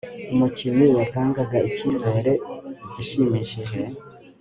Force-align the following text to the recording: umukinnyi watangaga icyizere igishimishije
umukinnyi 0.33 0.87
watangaga 0.97 1.57
icyizere 1.69 2.31
igishimishije 2.85 3.79